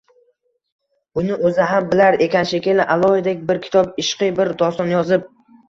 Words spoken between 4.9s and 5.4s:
yozib